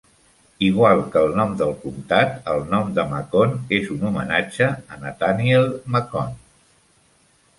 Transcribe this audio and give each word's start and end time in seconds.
Igual 0.67 1.01
que 1.15 1.19
el 1.25 1.35
nom 1.39 1.51
del 1.59 1.73
comptat, 1.81 2.31
el 2.53 2.63
nom 2.71 2.89
de 2.95 3.05
Macon 3.11 3.53
és 3.79 3.91
un 3.97 4.01
homenatge 4.09 4.69
a 4.95 4.99
Nathaniel 5.05 5.69
Macon. 5.97 6.33